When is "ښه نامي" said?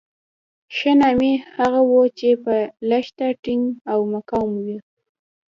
0.75-1.33